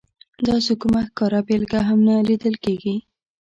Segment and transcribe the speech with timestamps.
[0.47, 2.95] داسې کومه ښکاره بېلګه هم نه لیدل کېږي.